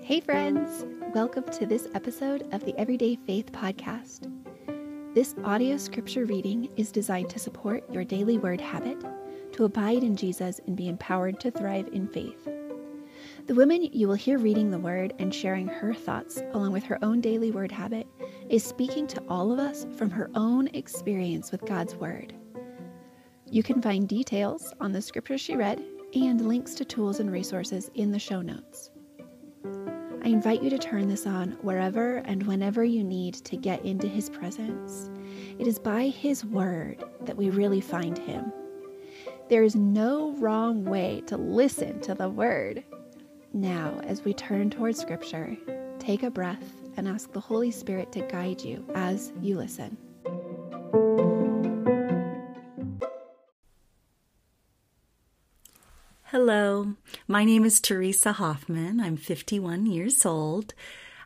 Hey, 0.00 0.20
friends! 0.20 0.86
Welcome 1.14 1.44
to 1.44 1.66
this 1.66 1.88
episode 1.94 2.48
of 2.54 2.64
the 2.64 2.74
Everyday 2.78 3.16
Faith 3.26 3.52
Podcast. 3.52 4.32
This 5.14 5.34
audio 5.44 5.76
scripture 5.76 6.24
reading 6.24 6.70
is 6.78 6.90
designed 6.90 7.28
to 7.30 7.38
support 7.38 7.84
your 7.92 8.02
daily 8.02 8.38
word 8.38 8.62
habit, 8.62 8.96
to 9.52 9.64
abide 9.64 10.02
in 10.02 10.16
Jesus 10.16 10.58
and 10.66 10.74
be 10.74 10.88
empowered 10.88 11.38
to 11.40 11.50
thrive 11.50 11.88
in 11.92 12.08
faith. 12.08 12.48
The 13.46 13.54
woman 13.54 13.82
you 13.82 14.08
will 14.08 14.14
hear 14.14 14.38
reading 14.38 14.70
the 14.70 14.78
word 14.78 15.12
and 15.18 15.34
sharing 15.34 15.66
her 15.66 15.92
thoughts 15.92 16.40
along 16.54 16.72
with 16.72 16.84
her 16.84 16.98
own 17.04 17.20
daily 17.20 17.50
word 17.50 17.72
habit 17.72 18.06
is 18.48 18.64
speaking 18.64 19.06
to 19.08 19.22
all 19.28 19.52
of 19.52 19.58
us 19.58 19.86
from 19.98 20.08
her 20.08 20.30
own 20.34 20.68
experience 20.68 21.52
with 21.52 21.66
God's 21.66 21.94
word. 21.94 22.32
You 23.54 23.62
can 23.62 23.80
find 23.80 24.08
details 24.08 24.74
on 24.80 24.90
the 24.90 25.00
scripture 25.00 25.38
she 25.38 25.54
read 25.54 25.80
and 26.12 26.48
links 26.48 26.74
to 26.74 26.84
tools 26.84 27.20
and 27.20 27.30
resources 27.30 27.88
in 27.94 28.10
the 28.10 28.18
show 28.18 28.42
notes. 28.42 28.90
I 30.24 30.26
invite 30.26 30.60
you 30.60 30.70
to 30.70 30.76
turn 30.76 31.06
this 31.06 31.24
on 31.24 31.52
wherever 31.62 32.16
and 32.24 32.42
whenever 32.48 32.82
you 32.82 33.04
need 33.04 33.34
to 33.34 33.56
get 33.56 33.84
into 33.84 34.08
His 34.08 34.28
presence. 34.28 35.08
It 35.56 35.68
is 35.68 35.78
by 35.78 36.08
His 36.08 36.44
Word 36.44 37.04
that 37.20 37.36
we 37.36 37.50
really 37.50 37.80
find 37.80 38.18
Him. 38.18 38.52
There 39.48 39.62
is 39.62 39.76
no 39.76 40.32
wrong 40.38 40.84
way 40.84 41.22
to 41.28 41.36
listen 41.36 42.00
to 42.00 42.14
the 42.16 42.28
Word. 42.28 42.82
Now, 43.52 44.00
as 44.02 44.24
we 44.24 44.34
turn 44.34 44.68
towards 44.68 44.98
Scripture, 44.98 45.56
take 46.00 46.24
a 46.24 46.30
breath 46.30 46.74
and 46.96 47.06
ask 47.06 47.30
the 47.30 47.38
Holy 47.38 47.70
Spirit 47.70 48.10
to 48.14 48.22
guide 48.22 48.62
you 48.62 48.84
as 48.96 49.32
you 49.40 49.56
listen. 49.56 49.96
Hello, 56.46 56.92
my 57.26 57.42
name 57.42 57.64
is 57.64 57.80
Teresa 57.80 58.32
Hoffman. 58.32 59.00
I'm 59.00 59.16
51 59.16 59.86
years 59.86 60.26
old. 60.26 60.74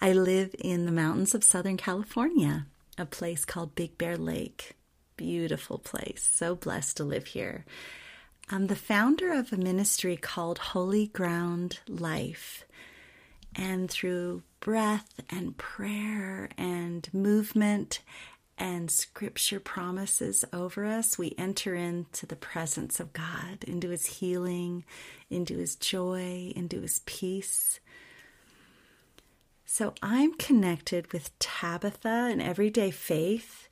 I 0.00 0.14
live 0.14 0.54
in 0.58 0.86
the 0.86 0.90
mountains 0.90 1.34
of 1.34 1.44
Southern 1.44 1.76
California, 1.76 2.64
a 2.96 3.04
place 3.04 3.44
called 3.44 3.74
Big 3.74 3.98
Bear 3.98 4.16
Lake. 4.16 4.72
Beautiful 5.18 5.76
place. 5.76 6.26
So 6.32 6.54
blessed 6.54 6.96
to 6.96 7.04
live 7.04 7.26
here. 7.26 7.66
I'm 8.48 8.68
the 8.68 8.74
founder 8.74 9.34
of 9.34 9.52
a 9.52 9.58
ministry 9.58 10.16
called 10.16 10.56
Holy 10.56 11.08
Ground 11.08 11.80
Life. 11.86 12.64
And 13.54 13.90
through 13.90 14.42
breath 14.60 15.20
and 15.28 15.58
prayer 15.58 16.48
and 16.56 17.06
movement 17.12 18.00
and 18.58 18.90
scripture 18.90 19.60
promises 19.60 20.44
over 20.52 20.84
us, 20.84 21.18
we 21.18 21.34
enter 21.38 21.74
into 21.74 22.26
the 22.26 22.36
presence 22.36 23.00
of 23.00 23.12
God, 23.12 23.64
into 23.66 23.88
his 23.88 24.06
healing, 24.06 24.84
into 25.30 25.56
his 25.56 25.74
joy, 25.76 26.52
into 26.54 26.80
his 26.80 27.00
peace. 27.00 27.80
So 29.64 29.94
I'm 30.02 30.34
connected 30.34 31.12
with 31.12 31.36
Tabitha 31.38 32.28
in 32.30 32.40
everyday 32.40 32.90
faith 32.90 33.68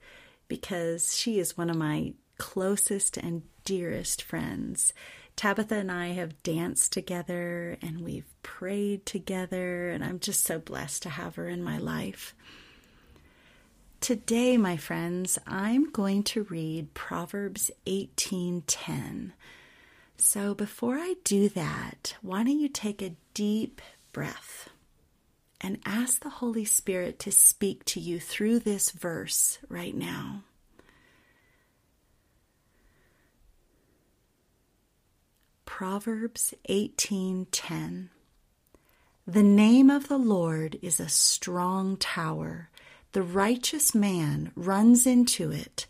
because 0.48 1.17
she 1.17 1.39
is 1.39 1.58
one 1.58 1.70
of 1.70 1.77
my 1.77 2.14
closest 2.39 3.19
and 3.19 3.42
dearest 3.64 4.23
friends. 4.23 4.95
Tabitha 5.36 5.77
and 5.77 5.92
I 5.92 6.08
have 6.08 6.42
danced 6.42 6.92
together 6.92 7.77
and 7.83 8.01
we've 8.01 8.33
prayed 8.42 9.06
together, 9.06 9.91
and 9.91 10.03
I'm 10.03 10.19
just 10.19 10.45
so 10.45 10.58
blessed 10.58 11.03
to 11.05 11.11
have 11.11 11.36
her 11.36 11.48
in 11.48 11.62
my 11.62 11.78
life. 11.78 12.34
Today, 14.01 14.56
my 14.56 14.79
friends, 14.79 15.39
I'm 15.47 15.91
going 15.91 16.23
to 16.25 16.45
read 16.45 16.95
Proverbs 16.95 17.70
18:10. 17.87 19.33
So 20.17 20.55
before 20.55 20.97
I 20.97 21.17
do 21.23 21.51
that, 21.51 22.17
why 22.23 22.42
don't 22.42 22.59
you 22.59 22.70
take 22.70 23.03
a 23.03 23.15
deep 23.34 23.83
breath 24.12 24.70
and 25.61 25.83
ask 25.84 26.23
the 26.23 26.31
Holy 26.31 26.65
Spirit 26.65 27.19
to 27.20 27.30
speak 27.30 27.85
to 27.86 28.01
you 28.01 28.19
through 28.19 28.61
this 28.61 28.91
verse 28.91 29.58
right 29.69 29.95
now. 29.95 30.45
Proverbs 35.67 36.55
18:10 36.70 38.08
The 39.27 39.42
name 39.42 39.91
of 39.91 40.08
the 40.08 40.19
Lord 40.19 40.79
is 40.80 41.01
a 41.01 41.08
strong 41.11 41.98
tower 41.98 42.70
the 43.13 43.23
righteous 43.23 43.95
man 43.95 44.53
runs 44.55 45.07
into 45.07 45.51
it 45.51 45.87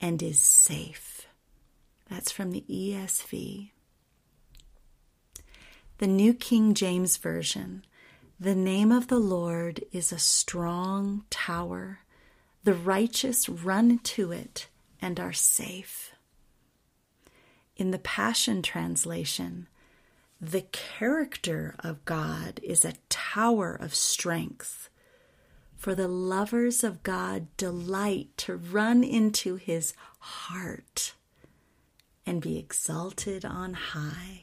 and 0.00 0.22
is 0.22 0.40
safe. 0.40 1.26
That's 2.10 2.32
from 2.32 2.50
the 2.50 2.64
ESV. 2.68 3.70
The 5.98 6.06
New 6.06 6.34
King 6.34 6.74
James 6.74 7.16
Version. 7.16 7.84
The 8.38 8.54
name 8.54 8.92
of 8.92 9.08
the 9.08 9.18
Lord 9.18 9.82
is 9.92 10.12
a 10.12 10.18
strong 10.18 11.24
tower. 11.30 12.00
The 12.64 12.74
righteous 12.74 13.48
run 13.48 13.98
to 14.00 14.32
it 14.32 14.68
and 15.00 15.18
are 15.18 15.32
safe. 15.32 16.12
In 17.76 17.92
the 17.92 17.98
Passion 17.98 18.60
Translation, 18.60 19.68
the 20.40 20.62
character 20.72 21.76
of 21.78 22.04
God 22.04 22.60
is 22.62 22.84
a 22.84 22.94
tower 23.08 23.74
of 23.74 23.94
strength 23.94 24.90
for 25.76 25.94
the 25.94 26.08
lovers 26.08 26.82
of 26.82 27.02
God 27.02 27.46
delight 27.56 28.28
to 28.38 28.56
run 28.56 29.04
into 29.04 29.56
his 29.56 29.94
heart 30.18 31.14
and 32.24 32.40
be 32.40 32.58
exalted 32.58 33.44
on 33.44 33.74
high. 33.74 34.40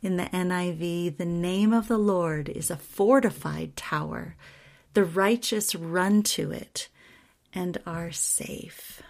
In 0.00 0.16
the 0.16 0.24
NIV, 0.24 1.16
the 1.16 1.24
name 1.24 1.72
of 1.72 1.88
the 1.88 1.98
Lord 1.98 2.48
is 2.48 2.70
a 2.70 2.76
fortified 2.76 3.76
tower. 3.76 4.36
The 4.94 5.04
righteous 5.04 5.74
run 5.74 6.22
to 6.24 6.50
it 6.50 6.88
and 7.52 7.78
are 7.84 8.12
safe. 8.12 9.02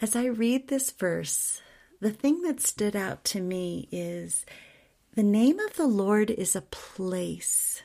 As 0.00 0.16
I 0.16 0.24
read 0.24 0.68
this 0.68 0.90
verse, 0.90 1.60
the 2.00 2.10
thing 2.10 2.42
that 2.42 2.60
stood 2.60 2.96
out 2.96 3.24
to 3.26 3.40
me 3.40 3.88
is 3.92 4.44
the 5.14 5.22
name 5.22 5.60
of 5.60 5.76
the 5.76 5.86
Lord 5.86 6.30
is 6.30 6.56
a 6.56 6.62
place. 6.62 7.82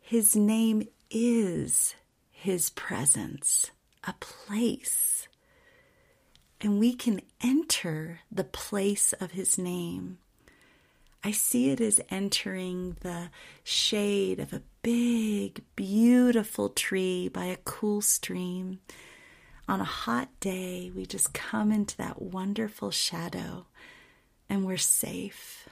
His 0.00 0.36
name 0.36 0.86
is 1.10 1.96
His 2.30 2.70
presence, 2.70 3.72
a 4.04 4.14
place. 4.20 5.26
And 6.60 6.78
we 6.78 6.94
can 6.94 7.22
enter 7.42 8.20
the 8.30 8.44
place 8.44 9.12
of 9.14 9.32
His 9.32 9.58
name. 9.58 10.18
I 11.24 11.32
see 11.32 11.70
it 11.70 11.80
as 11.80 12.00
entering 12.08 12.96
the 13.00 13.30
shade 13.64 14.38
of 14.38 14.52
a 14.52 14.62
big, 14.82 15.64
beautiful 15.74 16.68
tree 16.68 17.28
by 17.28 17.46
a 17.46 17.58
cool 17.64 18.00
stream. 18.00 18.78
On 19.68 19.80
a 19.80 19.84
hot 19.84 20.28
day, 20.38 20.92
we 20.94 21.04
just 21.04 21.34
come 21.34 21.72
into 21.72 21.96
that 21.96 22.22
wonderful 22.22 22.92
shadow 22.92 23.66
and 24.48 24.64
we're 24.64 24.76
safe. 24.76 25.68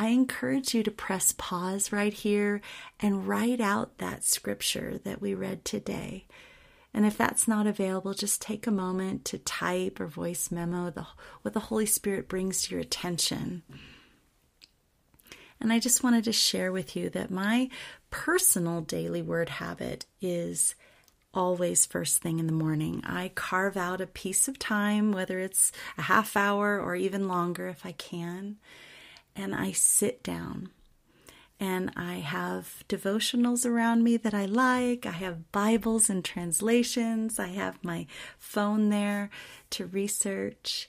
I 0.00 0.06
encourage 0.06 0.72
you 0.72 0.82
to 0.84 0.90
press 0.90 1.34
pause 1.36 1.92
right 1.92 2.14
here 2.14 2.62
and 3.00 3.28
write 3.28 3.60
out 3.60 3.98
that 3.98 4.24
scripture 4.24 4.98
that 5.04 5.20
we 5.20 5.34
read 5.34 5.62
today. 5.62 6.24
And 6.94 7.04
if 7.04 7.18
that's 7.18 7.46
not 7.46 7.66
available, 7.66 8.14
just 8.14 8.40
take 8.40 8.66
a 8.66 8.70
moment 8.70 9.26
to 9.26 9.36
type 9.36 10.00
or 10.00 10.06
voice 10.06 10.50
memo 10.50 10.88
the, 10.88 11.06
what 11.42 11.52
the 11.52 11.60
Holy 11.60 11.84
Spirit 11.84 12.30
brings 12.30 12.62
to 12.62 12.70
your 12.70 12.80
attention. 12.80 13.62
And 15.60 15.70
I 15.70 15.78
just 15.78 16.02
wanted 16.02 16.24
to 16.24 16.32
share 16.32 16.72
with 16.72 16.96
you 16.96 17.10
that 17.10 17.30
my 17.30 17.68
personal 18.08 18.80
daily 18.80 19.20
word 19.20 19.50
habit 19.50 20.06
is 20.22 20.76
always 21.34 21.84
first 21.84 22.22
thing 22.22 22.38
in 22.38 22.46
the 22.46 22.54
morning. 22.54 23.02
I 23.04 23.32
carve 23.34 23.76
out 23.76 24.00
a 24.00 24.06
piece 24.06 24.48
of 24.48 24.58
time, 24.58 25.12
whether 25.12 25.38
it's 25.38 25.72
a 25.98 26.02
half 26.02 26.38
hour 26.38 26.80
or 26.80 26.96
even 26.96 27.28
longer 27.28 27.68
if 27.68 27.84
I 27.84 27.92
can 27.92 28.56
and 29.36 29.54
I 29.54 29.72
sit 29.72 30.22
down 30.22 30.70
and 31.58 31.92
I 31.94 32.14
have 32.14 32.84
devotionals 32.88 33.66
around 33.66 34.02
me 34.02 34.16
that 34.16 34.32
I 34.32 34.46
like. 34.46 35.04
I 35.04 35.10
have 35.10 35.52
Bibles 35.52 36.08
and 36.08 36.24
translations. 36.24 37.38
I 37.38 37.48
have 37.48 37.84
my 37.84 38.06
phone 38.38 38.88
there 38.88 39.28
to 39.70 39.84
research. 39.86 40.88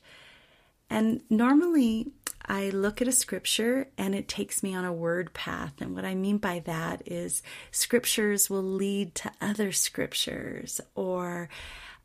And 0.90 1.22
normally 1.30 2.12
I 2.46 2.70
look 2.70 3.02
at 3.02 3.08
a 3.08 3.14
scripture 3.14 3.90
and 3.98 4.16
it 4.16 4.28
takes 4.28 4.64
me 4.64 4.74
on 4.74 4.86
a 4.86 4.94
word 4.94 5.34
path. 5.34 5.74
And 5.82 5.94
what 5.94 6.06
I 6.06 6.16
mean 6.16 6.38
by 6.38 6.60
that 6.60 7.02
is 7.06 7.44
scriptures 7.72 8.50
will 8.50 8.64
lead 8.64 9.14
to 9.16 9.32
other 9.42 9.72
scriptures, 9.74 10.82
or 10.96 11.50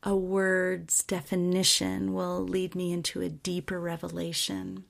a 0.03 0.15
word's 0.15 1.03
definition 1.03 2.13
will 2.13 2.43
lead 2.43 2.75
me 2.75 2.93
into 2.93 3.21
a 3.21 3.29
deeper 3.29 3.79
revelation. 3.79 4.83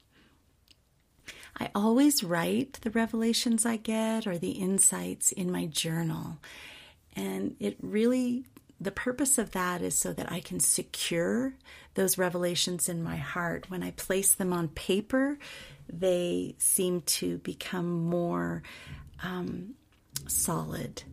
I 1.59 1.69
always 1.73 2.23
write 2.23 2.73
the 2.81 2.91
revelations 2.91 3.65
I 3.65 3.77
get 3.77 4.27
or 4.27 4.37
the 4.37 4.51
insights 4.51 5.31
in 5.31 5.51
my 5.51 5.65
journal. 5.65 6.37
And 7.15 7.55
it 7.59 7.77
really 7.81 8.45
the 8.79 8.91
purpose 8.91 9.37
of 9.37 9.51
that 9.51 9.81
is 9.81 9.97
so 9.97 10.13
that 10.13 10.31
I 10.31 10.39
can 10.39 10.59
secure 10.59 11.55
those 11.95 12.17
revelations 12.17 12.87
in 12.87 13.01
my 13.01 13.15
heart. 13.15 13.69
When 13.69 13.81
I 13.81 13.91
place 13.91 14.35
them 14.35 14.53
on 14.53 14.67
paper, 14.67 15.39
they 15.91 16.55
seem 16.59 17.01
to 17.01 17.39
become 17.39 17.89
more 18.05 18.61
um, 19.23 19.73
solid. 20.27 21.03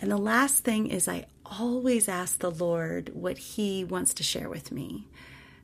And 0.00 0.10
the 0.10 0.16
last 0.16 0.64
thing 0.64 0.86
is, 0.86 1.08
I 1.08 1.26
always 1.44 2.08
ask 2.08 2.38
the 2.38 2.50
Lord 2.50 3.10
what 3.14 3.38
He 3.38 3.84
wants 3.84 4.14
to 4.14 4.22
share 4.22 4.48
with 4.48 4.72
me. 4.72 5.06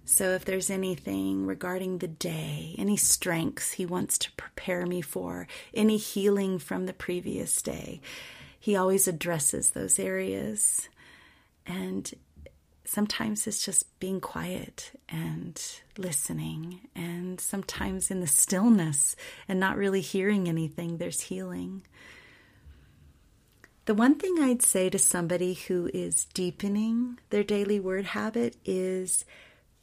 So 0.05 0.31
if 0.31 0.45
there's 0.45 0.71
anything 0.71 1.47
regarding 1.47 1.99
the 1.99 2.09
day, 2.09 2.75
any 2.79 2.97
strengths 2.97 3.73
He 3.73 3.87
wants 3.87 4.19
to 4.19 4.33
prepare 4.33 4.85
me 4.85 5.01
for, 5.01 5.47
any 5.73 5.97
healing 5.97 6.59
from 6.59 6.87
the 6.87 6.93
previous 6.93 7.63
day, 7.63 8.01
He 8.59 8.77
always 8.77 9.07
addresses 9.07 9.71
those 9.71 9.99
areas. 9.99 10.89
And 11.67 12.13
sometimes 12.85 13.47
it's 13.47 13.65
just 13.65 13.99
being 14.01 14.21
quiet 14.21 14.91
and 15.09 15.61
listening. 15.97 16.81
And 16.95 17.41
sometimes 17.41 18.11
in 18.11 18.21
the 18.21 18.27
stillness 18.27 19.17
and 19.49 19.61
not 19.61 19.77
really 19.77 20.01
hearing 20.01 20.49
anything, 20.49 20.99
there's 20.99 21.23
healing. 21.23 21.83
The 23.85 23.95
one 23.95 24.17
thing 24.17 24.37
I'd 24.41 24.63
say 24.63 24.91
to 24.91 24.99
somebody 24.99 25.55
who 25.55 25.91
is 25.93 26.27
deepening 26.27 27.19
their 27.31 27.43
daily 27.43 27.81
word 27.81 28.05
habit 28.07 28.57
is 28.65 29.25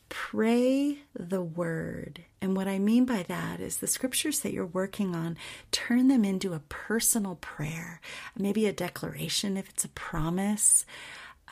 pray 0.09 0.99
the 1.17 1.41
word. 1.41 2.23
And 2.41 2.55
what 2.55 2.67
I 2.67 2.79
mean 2.79 3.05
by 3.05 3.23
that 3.23 3.59
is 3.59 3.77
the 3.77 3.87
scriptures 3.87 4.39
that 4.39 4.53
you're 4.53 4.65
working 4.65 5.15
on, 5.15 5.37
turn 5.71 6.07
them 6.07 6.25
into 6.25 6.53
a 6.53 6.61
personal 6.67 7.35
prayer, 7.35 8.01
maybe 8.37 8.65
a 8.65 8.73
declaration 8.73 9.57
if 9.57 9.69
it's 9.69 9.85
a 9.85 9.89
promise. 9.89 10.85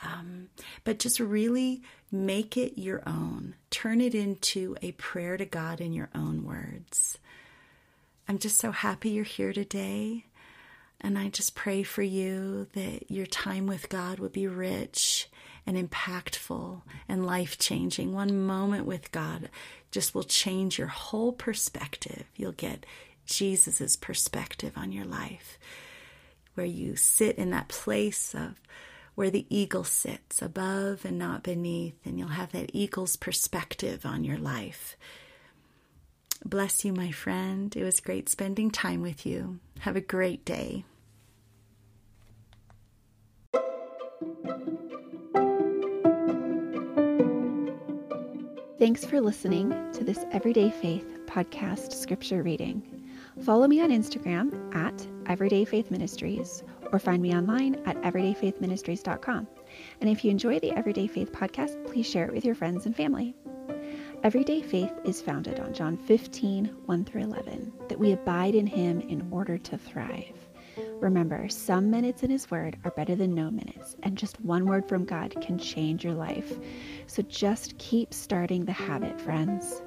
Um, 0.02 0.48
but 0.84 0.98
just 0.98 1.18
really 1.18 1.82
make 2.12 2.56
it 2.56 2.78
your 2.78 3.02
own. 3.06 3.54
Turn 3.70 4.00
it 4.00 4.14
into 4.14 4.76
a 4.82 4.92
prayer 4.92 5.36
to 5.36 5.44
God 5.44 5.80
in 5.80 5.92
your 5.92 6.08
own 6.14 6.44
words. 6.44 7.18
I'm 8.28 8.38
just 8.38 8.58
so 8.58 8.70
happy 8.70 9.10
you're 9.10 9.24
here 9.24 9.52
today. 9.52 10.26
And 11.00 11.18
I 11.18 11.28
just 11.28 11.54
pray 11.54 11.82
for 11.82 12.02
you 12.02 12.66
that 12.74 13.10
your 13.10 13.26
time 13.26 13.66
with 13.66 13.88
God 13.88 14.18
would 14.18 14.32
be 14.32 14.46
rich 14.46 15.27
and 15.68 15.76
impactful 15.76 16.80
and 17.10 17.26
life 17.26 17.58
changing. 17.58 18.14
One 18.14 18.46
moment 18.46 18.86
with 18.86 19.12
God 19.12 19.50
just 19.90 20.14
will 20.14 20.24
change 20.24 20.78
your 20.78 20.88
whole 20.88 21.30
perspective. 21.30 22.24
You'll 22.36 22.52
get 22.52 22.86
Jesus' 23.26 23.94
perspective 23.94 24.72
on 24.76 24.92
your 24.92 25.04
life, 25.04 25.58
where 26.54 26.64
you 26.64 26.96
sit 26.96 27.36
in 27.36 27.50
that 27.50 27.68
place 27.68 28.34
of 28.34 28.58
where 29.14 29.28
the 29.30 29.46
eagle 29.50 29.84
sits 29.84 30.40
above 30.40 31.04
and 31.04 31.18
not 31.18 31.42
beneath, 31.42 31.98
and 32.06 32.18
you'll 32.18 32.28
have 32.28 32.52
that 32.52 32.70
eagle's 32.72 33.16
perspective 33.16 34.06
on 34.06 34.24
your 34.24 34.38
life. 34.38 34.96
Bless 36.46 36.82
you, 36.82 36.94
my 36.94 37.10
friend. 37.10 37.76
It 37.76 37.84
was 37.84 38.00
great 38.00 38.30
spending 38.30 38.70
time 38.70 39.02
with 39.02 39.26
you. 39.26 39.58
Have 39.80 39.96
a 39.96 40.00
great 40.00 40.46
day. 40.46 40.86
Thanks 48.78 49.04
for 49.04 49.20
listening 49.20 49.70
to 49.92 50.04
this 50.04 50.24
Everyday 50.30 50.70
Faith 50.70 51.18
podcast 51.26 51.92
scripture 51.92 52.44
reading. 52.44 53.10
Follow 53.44 53.66
me 53.66 53.80
on 53.80 53.90
Instagram 53.90 54.72
at 54.72 55.04
Everyday 55.26 55.64
Faith 55.64 55.90
Ministries 55.90 56.62
or 56.92 57.00
find 57.00 57.20
me 57.20 57.34
online 57.34 57.74
at 57.86 58.00
everydayfaithministries.com. 58.02 59.48
And 60.00 60.08
if 60.08 60.24
you 60.24 60.30
enjoy 60.30 60.60
the 60.60 60.70
Everyday 60.70 61.08
Faith 61.08 61.32
podcast, 61.32 61.84
please 61.88 62.08
share 62.08 62.26
it 62.26 62.32
with 62.32 62.44
your 62.44 62.54
friends 62.54 62.86
and 62.86 62.94
family. 62.94 63.34
Everyday 64.22 64.62
faith 64.62 64.92
is 65.04 65.20
founded 65.20 65.58
on 65.58 65.74
John 65.74 65.96
15, 65.96 66.66
1 66.86 67.04
through 67.04 67.22
11, 67.22 67.72
that 67.88 67.98
we 67.98 68.12
abide 68.12 68.54
in 68.54 68.68
Him 68.68 69.00
in 69.00 69.26
order 69.32 69.58
to 69.58 69.76
thrive. 69.76 70.47
Remember, 71.00 71.48
some 71.48 71.90
minutes 71.90 72.24
in 72.24 72.30
His 72.30 72.50
Word 72.50 72.76
are 72.84 72.90
better 72.90 73.14
than 73.14 73.34
no 73.34 73.50
minutes, 73.50 73.96
and 74.02 74.18
just 74.18 74.40
one 74.40 74.66
word 74.66 74.88
from 74.88 75.04
God 75.04 75.40
can 75.40 75.56
change 75.56 76.04
your 76.04 76.14
life. 76.14 76.58
So 77.06 77.22
just 77.22 77.78
keep 77.78 78.12
starting 78.12 78.64
the 78.64 78.72
habit, 78.72 79.20
friends. 79.20 79.80